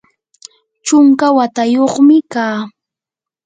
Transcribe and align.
chunka 0.85 1.25
watayuqmi 1.37 2.17
kaa. 2.33 2.59